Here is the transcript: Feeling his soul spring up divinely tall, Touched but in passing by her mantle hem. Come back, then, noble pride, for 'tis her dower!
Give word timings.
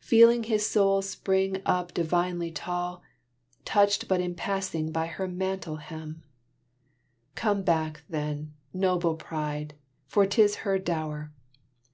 Feeling 0.00 0.44
his 0.44 0.66
soul 0.66 1.02
spring 1.02 1.60
up 1.66 1.92
divinely 1.92 2.50
tall, 2.50 3.02
Touched 3.66 4.08
but 4.08 4.18
in 4.18 4.34
passing 4.34 4.90
by 4.92 5.04
her 5.04 5.28
mantle 5.28 5.76
hem. 5.76 6.22
Come 7.34 7.62
back, 7.64 8.02
then, 8.08 8.54
noble 8.72 9.14
pride, 9.16 9.74
for 10.06 10.24
'tis 10.24 10.54
her 10.64 10.78
dower! 10.78 11.34